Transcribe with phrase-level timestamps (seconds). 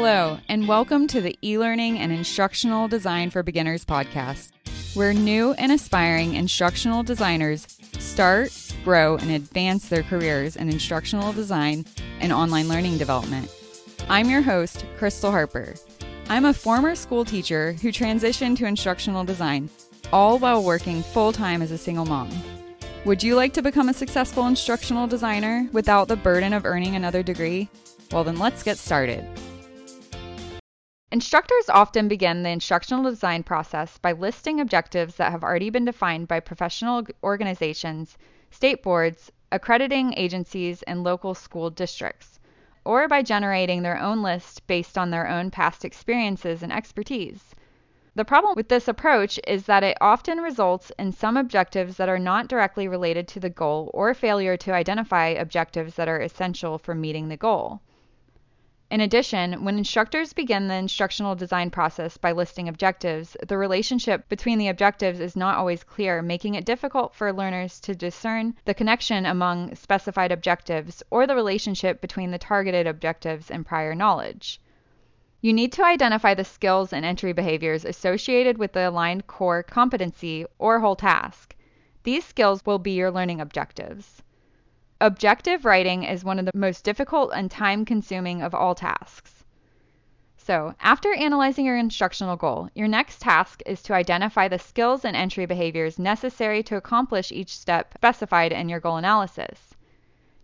[0.00, 4.52] Hello, and welcome to the e learning and instructional design for beginners podcast,
[4.94, 7.66] where new and aspiring instructional designers
[7.98, 8.52] start,
[8.84, 11.84] grow, and advance their careers in instructional design
[12.20, 13.52] and online learning development.
[14.08, 15.74] I'm your host, Crystal Harper.
[16.28, 19.68] I'm a former school teacher who transitioned to instructional design,
[20.12, 22.30] all while working full time as a single mom.
[23.04, 27.24] Would you like to become a successful instructional designer without the burden of earning another
[27.24, 27.68] degree?
[28.12, 29.28] Well, then let's get started.
[31.10, 36.28] Instructors often begin the instructional design process by listing objectives that have already been defined
[36.28, 38.18] by professional organizations,
[38.50, 42.38] state boards, accrediting agencies, and local school districts,
[42.84, 47.54] or by generating their own list based on their own past experiences and expertise.
[48.14, 52.18] The problem with this approach is that it often results in some objectives that are
[52.18, 56.94] not directly related to the goal or failure to identify objectives that are essential for
[56.94, 57.80] meeting the goal.
[58.90, 64.58] In addition, when instructors begin the instructional design process by listing objectives, the relationship between
[64.58, 69.26] the objectives is not always clear, making it difficult for learners to discern the connection
[69.26, 74.58] among specified objectives or the relationship between the targeted objectives and prior knowledge.
[75.42, 80.46] You need to identify the skills and entry behaviors associated with the aligned core competency
[80.58, 81.54] or whole task.
[82.04, 84.22] These skills will be your learning objectives.
[85.00, 89.44] Objective writing is one of the most difficult and time consuming of all tasks.
[90.36, 95.14] So, after analyzing your instructional goal, your next task is to identify the skills and
[95.14, 99.76] entry behaviors necessary to accomplish each step specified in your goal analysis.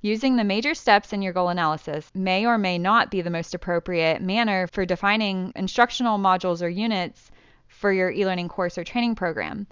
[0.00, 3.54] Using the major steps in your goal analysis may or may not be the most
[3.54, 7.30] appropriate manner for defining instructional modules or units
[7.68, 9.68] for your e learning course or training program.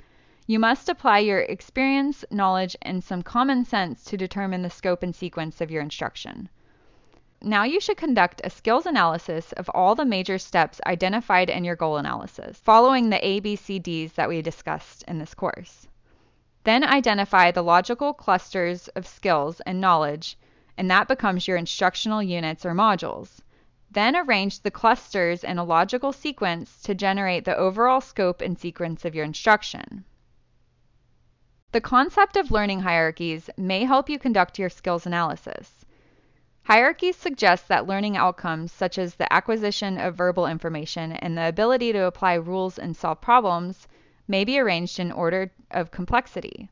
[0.51, 5.15] You must apply your experience, knowledge, and some common sense to determine the scope and
[5.15, 6.49] sequence of your instruction.
[7.43, 11.77] Now you should conduct a skills analysis of all the major steps identified in your
[11.77, 15.87] goal analysis, following the ABCDs that we discussed in this course.
[16.65, 20.39] Then identify the logical clusters of skills and knowledge,
[20.79, 23.41] and that becomes your instructional units or modules.
[23.91, 29.05] Then arrange the clusters in a logical sequence to generate the overall scope and sequence
[29.05, 30.07] of your instruction.
[31.71, 35.85] The concept of learning hierarchies may help you conduct your skills analysis.
[36.63, 41.93] Hierarchies suggest that learning outcomes, such as the acquisition of verbal information and the ability
[41.93, 43.87] to apply rules and solve problems,
[44.27, 46.71] may be arranged in order of complexity.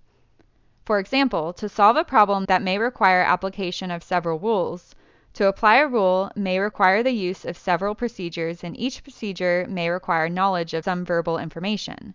[0.87, 4.95] For example, to solve a problem that may require application of several rules,
[5.35, 9.91] to apply a rule may require the use of several procedures, and each procedure may
[9.91, 12.15] require knowledge of some verbal information.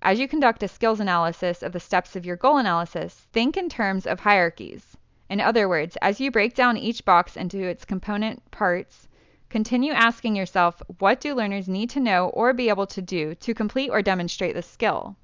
[0.00, 3.68] As you conduct a skills analysis of the steps of your goal analysis, think in
[3.68, 4.96] terms of hierarchies.
[5.28, 9.08] In other words, as you break down each box into its component parts,
[9.50, 13.54] continue asking yourself what do learners need to know or be able to do to
[13.54, 15.16] complete or demonstrate the skill?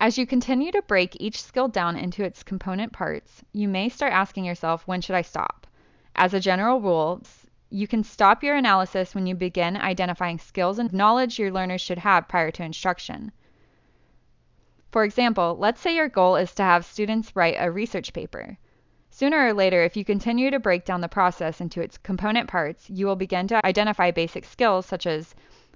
[0.00, 4.12] As you continue to break each skill down into its component parts, you may start
[4.12, 5.66] asking yourself, when should I stop?
[6.16, 7.20] As a general rule,
[7.70, 11.98] you can stop your analysis when you begin identifying skills and knowledge your learners should
[11.98, 13.30] have prior to instruction.
[14.90, 18.56] For example, let's say your goal is to have students write a research paper.
[19.10, 22.88] Sooner or later, if you continue to break down the process into its component parts,
[22.88, 25.34] you will begin to identify basic skills such as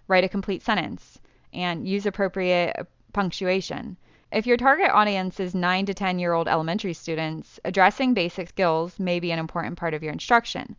[0.08, 1.20] write a complete sentence
[1.52, 2.74] and use appropriate
[3.12, 3.98] punctuation.
[4.30, 8.98] If your target audience is 9 to 10 year old elementary students, addressing basic skills
[8.98, 10.74] may be an important part of your instruction.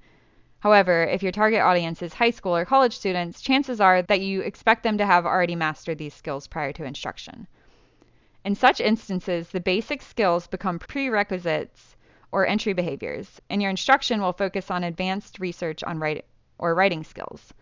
[0.64, 4.40] However, if your target audience is high school or college students, chances are that you
[4.40, 7.48] expect them to have already mastered these skills prior to instruction.
[8.46, 11.98] In such instances, the basic skills become prerequisites
[12.32, 16.24] or entry behaviors, and your instruction will focus on advanced research on writing
[16.58, 17.54] or writing skills.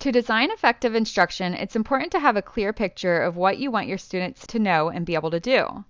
[0.00, 3.88] To design effective instruction, it's important to have a clear picture of what you want
[3.88, 5.86] your students to know and be able to do.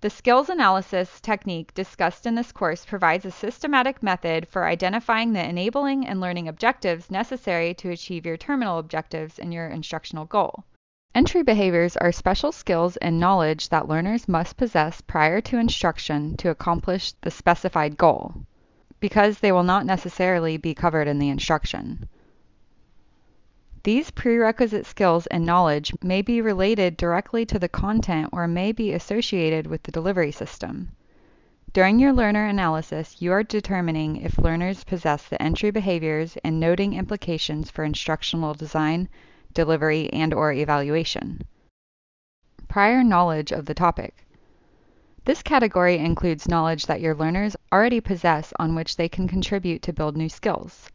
[0.00, 5.44] The skills analysis technique discussed in this course provides a systematic method for identifying the
[5.44, 10.62] enabling and learning objectives necessary to achieve your terminal objectives and your instructional goal.
[11.16, 16.50] Entry behaviors are special skills and knowledge that learners must possess prior to instruction to
[16.50, 18.34] accomplish the specified goal,
[19.00, 22.08] because they will not necessarily be covered in the instruction.
[23.84, 28.92] These prerequisite skills and knowledge may be related directly to the content or may be
[28.92, 30.90] associated with the delivery system.
[31.72, 36.94] During your learner analysis, you are determining if learners possess the entry behaviors and noting
[36.94, 39.08] implications for instructional design,
[39.54, 41.42] delivery, and or evaluation.
[42.66, 44.26] Prior knowledge of the topic.
[45.24, 49.92] This category includes knowledge that your learners already possess on which they can contribute to
[49.92, 50.90] build new skills.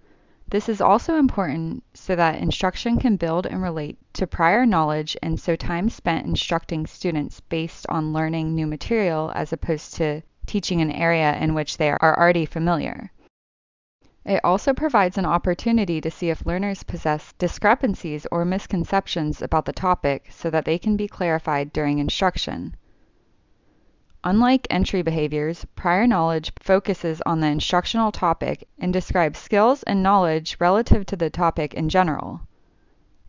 [0.54, 5.40] This is also important so that instruction can build and relate to prior knowledge and
[5.40, 10.92] so time spent instructing students based on learning new material as opposed to teaching an
[10.92, 13.12] area in which they are already familiar.
[14.26, 19.74] It also provides an opportunity to see if learners possess discrepancies or misconceptions about the
[19.74, 22.76] topic so that they can be clarified during instruction.
[24.26, 30.56] Unlike entry behaviors, prior knowledge focuses on the instructional topic and describes skills and knowledge
[30.62, 32.40] relative to the topic in general.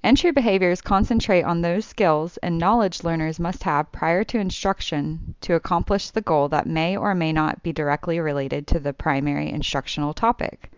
[0.04, 5.54] Entry behaviors concentrate on those skills and knowledge learners must have prior to instruction to
[5.54, 10.14] accomplish the goal that may or may not be directly related to the primary instructional
[10.14, 10.70] topic.